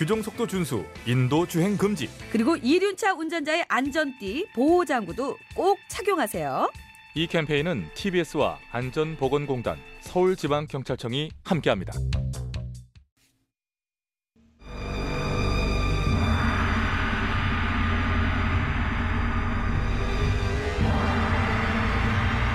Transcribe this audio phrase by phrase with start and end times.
[0.00, 2.08] 규정 속도 준수, 인도 주행 금지.
[2.32, 6.70] 그리고 이륜차 운전자의 안전띠, 보호장구도 꼭 착용하세요.
[7.16, 11.92] 이 캠페인은 TBS와 안전보건공단, 서울지방경찰청이 함께합니다.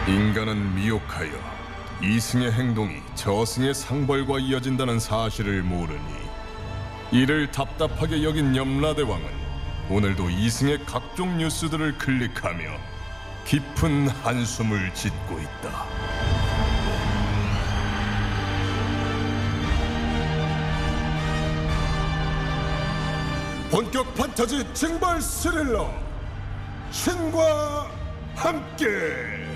[0.07, 1.29] 인간은 미혹하여
[2.01, 6.24] 이승의 행동이 저승의 상벌과 이어진다는 사실을 모르니
[7.15, 9.25] 이를 답답하게 여긴 염라대왕은
[9.89, 12.65] 오늘도 이승의 각종 뉴스들을 클릭하며
[13.45, 15.85] 깊은 한숨을 짓고 있다.
[23.71, 25.89] 본격 판타지 징벌 스릴러
[26.91, 27.91] 신과
[28.35, 29.54] 함께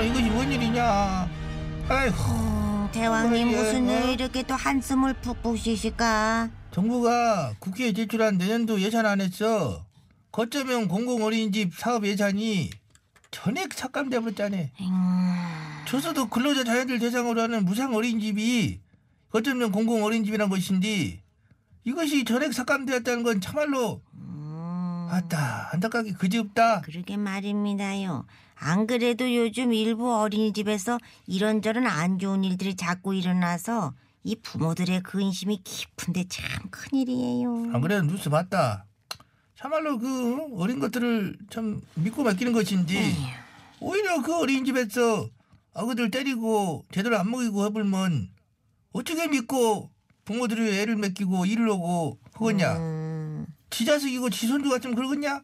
[0.00, 1.28] 말로 이것이 뭔 일이냐.
[1.88, 2.16] 아이고.
[2.16, 3.94] 음, 대왕님 뭐야, 무슨 뭐?
[3.94, 6.48] 왜 이렇게 또 한숨을 푹푹 쉬실까?
[6.70, 9.84] 정부가 국회에 제출한 내년도 예산 안에서
[10.32, 12.70] 거점형 공공어린이집 사업 예산이
[13.32, 15.34] 전액 삭감돼 버렸잖아 음,
[15.86, 18.80] 저소득 근로자 자녀들 대상으로 하는 무상 어린이집이
[19.30, 21.20] 거점형 공공어린이집이란 것인데
[21.82, 24.29] 이것이 전액 삭감되었다는 건 참말로 음,
[25.10, 26.82] 아따 안타깝게 그지없다.
[26.82, 28.26] 그러게 말입니다요.
[28.54, 36.24] 안 그래도 요즘 일부 어린이집에서 이런저런 안 좋은 일들이 자꾸 일어나서 이 부모들의 근심이 깊은데
[36.28, 37.72] 참 큰일이에요.
[37.72, 38.84] 안 그래도 뉴스 봤다.
[39.56, 43.14] 참말로 그 어린 것들을 참 믿고 맡기는 것인지
[43.80, 45.28] 오히려 그 어린이집에서
[45.74, 48.30] 아그들 때리고 제대로 안 먹이고 해불면
[48.92, 49.90] 어떻게 믿고
[50.24, 52.76] 부모들이 애를 맡기고 일을 하고 그거냐?
[52.76, 52.99] 음,
[53.70, 55.42] 지 자식이고 지 손주 같으면 그러겠냐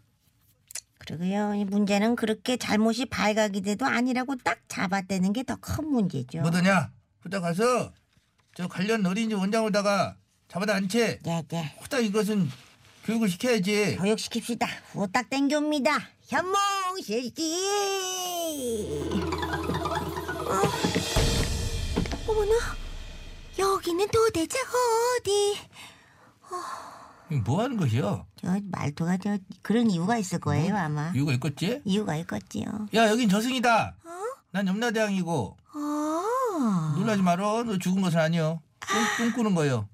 [0.98, 1.54] 그러게요.
[1.54, 6.40] 이 문제는 그렇게 잘못이 발각이 돼도 아니라고 딱 잡아떼는 게 더 큰 문제죠.
[6.40, 6.90] 뭐더냐
[7.22, 7.92] 후딱 가서
[8.56, 10.16] 저 관련 어린이집 원장으로다가
[10.48, 11.76] 잡아다 앉채 네, 네.
[11.80, 12.48] 후딱 이것은
[13.04, 14.66] 교육을 시켜야지 교육시킵시다.
[14.92, 16.08] 후딱 땡깁니다.
[16.26, 16.56] 현몽
[17.04, 17.54] 실지.
[20.48, 20.62] 어?
[22.28, 22.54] 어머나,
[23.58, 25.52] 여기는 도대체 어디?
[26.46, 26.56] 이거
[27.44, 31.10] 뭐 하는 것이야 저 말투가 저 그런 이유가 있을 거예요 아마.
[31.14, 32.86] 이유가 있겠지 이유가 있겠지요.
[32.94, 33.96] 야 여긴 저승이다
[34.52, 37.64] 난 염라대왕이고 아, 놀라지 마라.
[37.64, 38.60] 너 죽은 것은 아니여.
[39.18, 39.88] 꿈, 꿈꾸는 거요.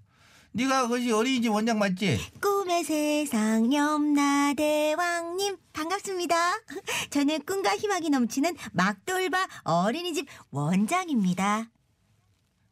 [0.52, 2.20] 네가 그것이 어린이집 원장 맞지?
[2.40, 6.36] 꿈의 세상 염라대왕님 반갑습니다.
[7.10, 11.66] 저는 꿈과 희망이 넘치는 막돌바 어린이집 원장입니다.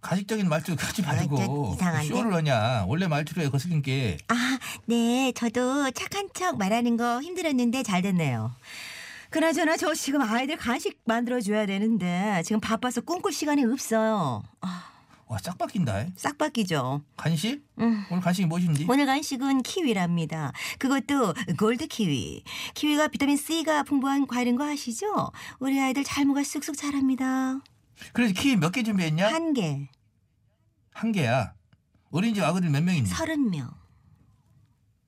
[0.01, 2.09] 가식적인 말투 하지 아, 저 말고 이상한데?
[2.09, 2.85] 쇼를 하냐.
[2.87, 4.17] 원래 말투로에 거슬린 게.
[4.29, 5.33] 아, 네.
[5.35, 8.53] 저도 착한 척 말하는 거 힘들었는데 잘 됐네요.
[9.31, 14.43] 그나저나 저 지금 아이들 간식 만들어줘야 되는데 지금 바빠서 꿈꿀 시간이 없어요.
[14.61, 14.91] 아,
[15.27, 16.07] 와, 싹 바뀐다.
[16.17, 17.03] 싹 바뀌죠.
[17.17, 17.63] 간식?
[17.79, 18.05] 음.
[18.11, 18.87] 오늘 간식이 무엇인지?
[18.89, 20.53] 오늘 간식은 키위랍니다.
[20.81, 22.43] 그것도 골드 키위.
[22.75, 25.31] 키위가 비타민 C가 풍부한 과일인 거 아시죠?
[25.61, 27.61] 우리 아이들 잘모가 쑥쑥 자랍니다.
[28.13, 29.27] 그래서 키위 몇 개 준비했냐?
[29.27, 29.33] 한,
[30.93, 31.55] 한 개, 개야.
[32.11, 33.09] 어린이집 아그들 몇 명인데?
[33.11, 33.71] 서른 명.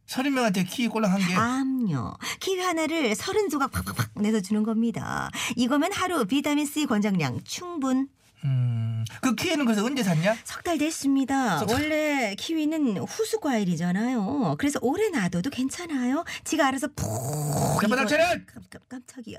[0.06, 1.34] 서른 명한테 키위 꼴랑 한 개.
[1.34, 2.14] 암요.
[2.40, 5.30] 키위 하나를 서른 조각 팍팍팍 내서 주는 겁니다.
[5.56, 8.08] 이거면 하루 비타민 C 권장량 충분.
[8.44, 10.34] 음, 그 키위는 그래서 언제 샀냐?
[10.44, 11.58] 석 달 됐습니다.
[11.60, 14.56] 석- 원래 키위는 후숙 과일이잖아요.
[14.58, 16.24] 그래서 오래 놔둬도 괜찮아요.
[16.44, 17.80] 지가 알아서 푹.
[17.80, 18.44] 대바닥 차렷!
[18.46, 19.38] 깜, 깜짝이야.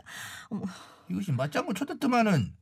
[0.50, 0.64] 어머,
[1.10, 2.54] 이것이 맞장구 쳐졌더만은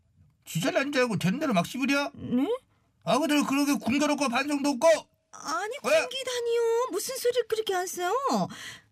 [0.45, 2.11] 지잘 안 자고 되는 대로 막 씹으려?
[2.13, 2.47] 네?
[3.03, 4.87] 아그들 그러게 궁도 없고 반성도 없고
[5.31, 5.99] 아니 왜?
[6.01, 6.87] 공기다니요.
[6.91, 8.11] 무슨 소리를 그렇게 하세요?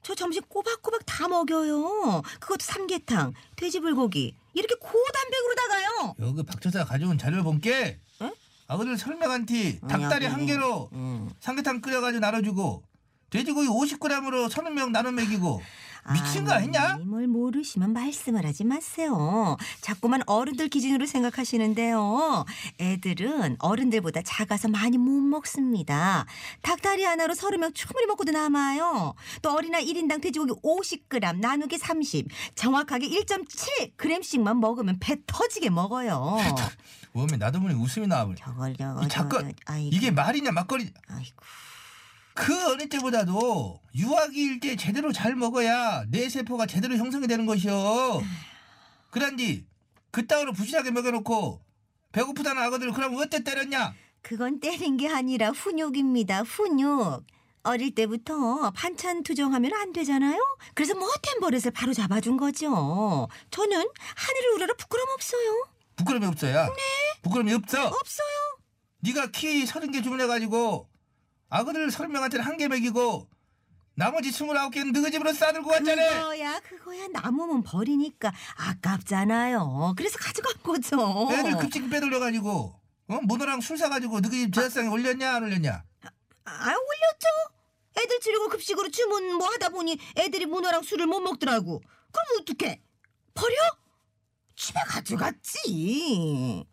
[0.02, 2.22] 저 점심 꼬박꼬박 다 먹여요.
[2.40, 6.16] 그것도 삼계탕, 돼지불고기 이렇게 고단백으로다가요.
[6.20, 8.32] 여기 박처사 가져온 자료를 본게 에?
[8.68, 10.26] 아그들 설명한티 닭다리.
[10.28, 11.30] 한 개로 음.
[11.42, 12.84] 삼계탕 끓여가지고 나눠주고
[13.32, 15.62] 돼지고기 50g으로 서른 명 나눠 먹이고
[16.14, 16.94] 미친 거 아니냐?
[16.94, 19.58] 아니, 뭘 모르시면 말씀을 하지 마세요.
[19.82, 22.46] 자꾸만 어른들 기준으로 생각하시는데요.
[22.80, 26.26] 애들은 어른들보다 작아서 많이 못 먹습니다.
[26.62, 29.14] 닭다리 하나로 서너 명 충분히 먹고도 남아요.
[29.42, 36.38] 또 어린아 1인당 돼지고기 50g 나누기 30 정확하게 1.7g씩만 먹으면 배 터지게 먹어요.
[37.12, 38.36] 몸에 나도 모르게 웃음이 나와버려.
[38.38, 40.92] 저걸 저걸 저걸, 아이고, 이게 말이냐 막걸리.
[41.08, 41.36] 아이고.
[42.34, 48.22] 그 어느 때보다도 유아기일 때 제대로 잘 먹어야 뇌 세포가 제대로 형성이 되는 것이요.
[49.12, 49.66] 그런디
[50.12, 51.62] 그따위로 부실하게 먹여놓고
[52.12, 53.94] 배고프다는 아거들 그럼 어때 때렸냐?
[54.22, 56.42] 그건 때린 게 아니라 훈육입니다.
[56.42, 57.26] 훈육.
[57.64, 60.40] 어릴 때부터 반찬 투정하면 안 되잖아요.
[60.74, 63.28] 그래서 못된 버릇을 바로 잡아준 거죠.
[63.52, 63.78] 저는
[64.16, 65.68] 하늘을 우러러 부끄럼 없어요.
[65.98, 66.66] 부끄러움이 없어야.
[66.68, 66.74] 네.
[67.22, 67.88] 부끄러움이 없어.
[67.88, 68.28] 없어요.
[69.02, 70.88] 네가 키 서른 개 주문해가지고
[71.50, 73.28] 아거들 서른 명한테는 한 개 먹이고
[73.96, 76.20] 나머지 스물아홉 개는 너희 집으로 싸들고 왔잖아.
[76.22, 77.08] 그거야, 그거야.
[77.12, 79.94] 남으면 버리니까 아깝잖아요.
[79.98, 81.28] 그래서 가져간 거죠.
[81.34, 82.80] 애들 급식 빼돌려가지고
[83.10, 83.20] 어?
[83.24, 85.84] 문어랑 술 사가지고 너희 집 제사상에 올렸냐 안 올렸냐?
[86.46, 87.28] 아, 올렸죠.
[87.98, 91.82] 애들 주려고 급식으로 주문 뭐 하다 보니 애들이 문어랑 술을 못 먹더라고.
[92.12, 92.82] 그럼 어떡해?
[93.34, 93.56] 버려?
[94.56, 96.66] 집에 가져갔지.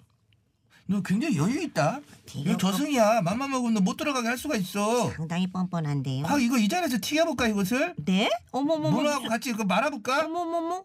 [0.88, 2.00] 너 굉장히 여유 있다.
[2.34, 3.22] 이거 저승이야.
[3.22, 5.10] 맘만 먹으면 너 못 들어가게 할 수가 있어.
[5.10, 6.26] 상당히 뻔뻔한데요.
[6.26, 7.94] 아 이거 이 자리에서 튀겨볼까 이것을?
[8.04, 8.30] 네?
[8.52, 8.90] 어머머머.
[8.96, 10.26] 문어하고 같이 이거 말아볼까?
[10.26, 10.84] 어머머머.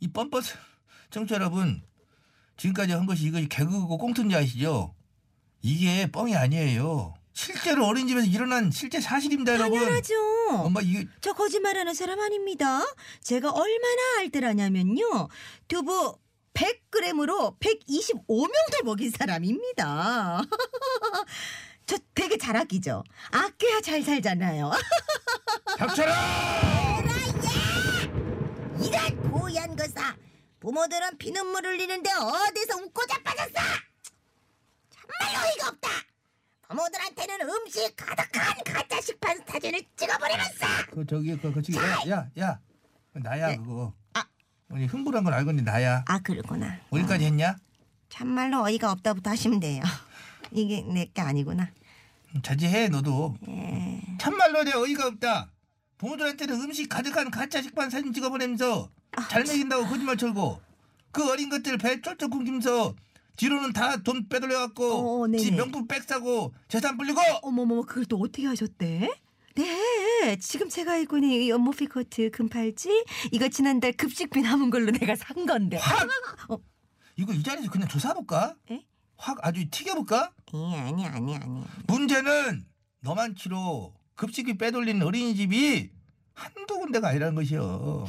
[0.00, 0.42] 이 뻔뻔
[1.10, 1.82] 청취자 여러분
[2.56, 4.94] 지금까지 한 것이 이거 개그고 꽁트인지 아시죠?
[5.62, 7.14] 이게 뻥이 아니에요.
[7.32, 9.78] 실제로 어린이집에서 일어난 실제 사실입니다 여러분.
[9.78, 10.14] 당연하죠.
[10.64, 12.80] 엄마 이게 저 거짓말하는 사람 아닙니다.
[13.22, 15.28] 제가 얼마나 알뜰하냐면요.
[15.68, 16.16] 두부
[16.54, 20.42] 100g으로 125명도 먹인 사람입니다.
[21.86, 23.02] 저 되게 잘 아끼죠.
[23.32, 24.70] 아껴야 잘 살잖아요.
[25.78, 26.14] 닥쳐라!
[28.82, 30.16] 이런 고얀 거사.
[30.60, 33.52] 부모들은 피눈물 흘리는데 어디서 웃고 자빠졌어?
[34.90, 35.88] 정말 어이가 없다.
[36.68, 42.60] 부모들한테는 음식 가득한 가짜 식판 사진을 찍어버리면서 그 저기 그, 그 저기 야 야 야
[43.14, 43.56] 나야 네.
[43.56, 43.92] 그거.
[44.70, 44.74] 아.
[44.74, 46.04] 우리 흥분한 건 알건데 나야.
[46.06, 46.78] 아 그러구나.
[46.90, 47.56] 어디까지 했냐?
[48.08, 49.82] 참말로 어이가 없다부터 하시면 돼요.
[50.52, 51.68] 이게 내게 아니구나.
[52.42, 53.36] 자제해 너도.
[53.48, 54.00] 예.
[54.18, 55.50] 참말로 내 어이가 없다.
[55.98, 60.60] 부모들한테는 음식 가득한 가짜 식판 사진 찍어보내면서 아, 잘 먹인다고 거짓말 철고
[61.12, 62.94] 그 어린 것들 배 쫄쫄 굶기면서
[63.36, 65.36] 뒤로는 다 돈 빼돌려갖고 어.
[65.36, 69.10] 지 명품 백 사고 재산 불리고 어머머 그걸 또 어떻게 하셨대?
[69.56, 69.64] 네,
[70.36, 75.46] 지금 제가 입고 있는 이 연모피 코트 금팔찌 이거 지난달 급식비 남은 걸로 내가 산
[75.46, 75.76] 건데.
[75.78, 76.08] 확
[76.50, 76.58] 어.
[77.16, 78.54] 이거 이 자리에서 그냥 조사해볼까?
[78.70, 78.84] 에?
[79.16, 80.32] 확 아주 튀겨볼까?
[80.54, 81.62] 예, 아니 아니 아니.
[81.86, 82.64] 문제는
[83.00, 85.90] 너만치로 급식비 빼돌리는 어린이집이
[86.34, 88.06] 한두 군데가 아니라는 것이요.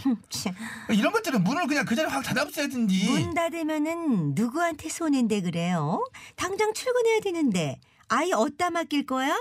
[0.94, 3.10] 이런 것들은 문을 그냥 그 자리에 확 닫아붙여야든지.
[3.10, 6.02] 문 닫으면은 누구한테 손인데 그래요?
[6.36, 9.36] 당장 출근해야 되는데 아이 어디다 맡길 거야?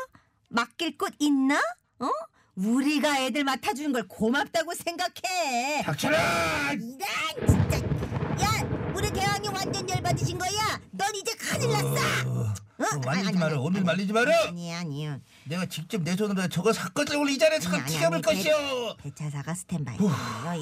[0.48, 1.60] 맡길 곳 있나?
[2.00, 2.08] 어?
[2.56, 5.82] 우리가 애들 맡아주는 걸 고맙다고 생각해.
[5.84, 6.72] 닥쳐라!
[6.72, 7.78] 이런 진짜.
[7.78, 10.80] 야, 우리 대왕이 완전 열받으신 거야.
[10.90, 11.88] 넌 이제 큰일 났어.
[12.28, 12.82] 어, 어?
[12.82, 13.52] 어, 말리지 아니, 마라.
[13.52, 14.48] 아니, 오늘 아니, 말리지 마라.
[14.48, 15.20] 아니 아니요.
[15.44, 18.96] 내가 직접 내 손으로 저거 사건을 오늘 이 자리에서 아니, 튀겨볼 아니, 것이오.
[19.02, 20.10] 배차사가 스탠바이예요.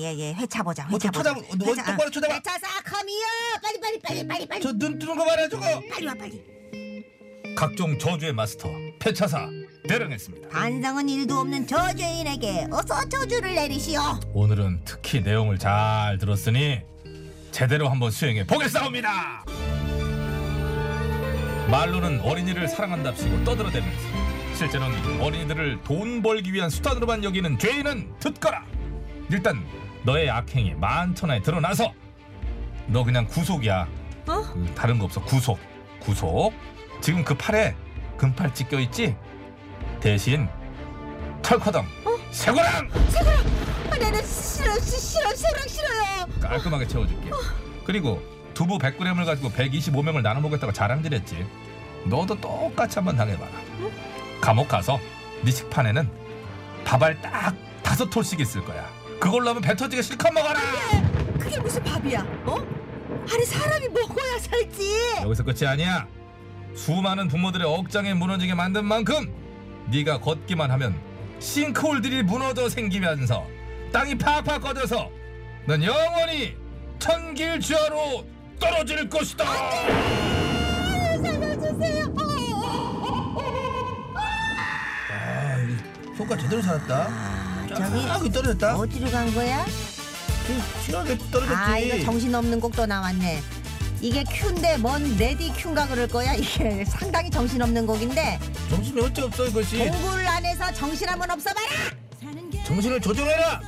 [0.00, 0.84] 예예 회차 보자.
[0.86, 1.32] 뭐 회차 좀 보자.
[1.34, 2.34] 쳐다보- 너 똑바로 쳐다봐.
[2.34, 3.24] 배차사 컴이요.
[3.62, 4.60] 빨리 빨리 빨리 빨리 빨리.
[4.62, 5.64] 저 눈 뜨는 거 봐라 저거.
[5.90, 6.57] 빨리 와 빨리.
[7.58, 8.70] 각종 저주의 마스터
[9.00, 9.48] 폐차사
[9.88, 10.48] 대령했습니다.
[10.48, 14.00] 반성은 일도 없는 저주인에게 어서 저주를 내리시오.
[14.32, 16.78] 오늘은 특히 내용을 잘 들었으니
[17.50, 19.44] 제대로 한번 수행해 보겠사옵니다.
[21.68, 24.06] 말로는 어린이를 사랑한답시고 떠들어대면서
[24.54, 28.64] 실제로는 어린이들을 돈 벌기 위한 수단으로만 여기는 죄인은 듣거라.
[29.32, 29.66] 일단
[30.04, 31.92] 너의 악행이 만천하에 드러나서
[32.86, 33.88] 너 그냥 구속이야.
[34.28, 34.42] 어?
[34.52, 35.58] 그 다른 거 없어 구속
[35.98, 36.52] 구속.
[37.00, 37.74] 지금 그 팔에
[38.16, 39.16] 금팔찌 껴 있지?
[40.00, 40.48] 대신
[41.42, 41.86] 털커덩
[42.30, 42.90] 쇠고랑
[43.90, 46.26] 아, 나는 싫어 싫어 싫어 싫어요.
[46.40, 47.30] 깔끔하게 채워줄게.
[47.84, 48.20] 그리고
[48.54, 51.46] 두부 100g을 가지고 125명을 나눠 먹겠다고 자랑질했지.
[52.04, 53.50] 너도 똑같이 한번 당해봐라.
[54.40, 54.98] 감옥 가서
[55.42, 56.08] 네 식판에는
[56.84, 58.88] 밥알 딱 다섯 톨씩 있을 거야.
[59.18, 60.60] 그걸로 하면 배 터지게 실컷 먹어라.
[61.38, 62.20] 그게 무슨 밥이야?
[62.46, 62.56] 어?
[63.32, 65.18] 아니 사람이 먹어야 살지.
[65.22, 66.06] 여기서 끝이 아니야.
[66.74, 69.32] 수많은 부모들의 억장에 무너지게 만든 만큼
[69.90, 70.94] 네가 걷기만 하면
[71.40, 73.46] 싱크홀들이 무너져 생기면서
[73.92, 75.10] 땅이 팍팍 꺼져서
[75.66, 76.56] 넌 영원히
[76.98, 78.26] 천길주하로
[78.60, 79.44] 떨어질 것이다.
[81.22, 82.14] 살려주세요.
[85.10, 87.06] 아, 이 손가 제대로 살았다.
[87.08, 88.76] 아, 저기 아, 그 떨어졌다.
[88.76, 89.64] 어디로 간 거야?
[89.64, 91.54] 그 신호대 떨어졌지.
[91.54, 93.40] 아 이거 정신없는 곡 또 나왔네.
[94.00, 96.34] 이게 큐인데 뭔 ready Q인가 그럴 거야?
[96.34, 98.38] 이게 상당히 정신없는 곡인데
[98.70, 99.90] 정신이 어째 없어 이것이.
[99.90, 101.66] 동굴 안에서 정신 한번 없어봐라.
[102.66, 103.60] 정신을 조정해라.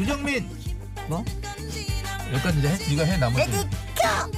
[0.00, 0.48] 유정민.
[1.08, 1.24] 뭐?
[2.32, 3.40] 여기까지 이제 해, 네가 해 나머지.
[3.50, 4.30] 레디 큐.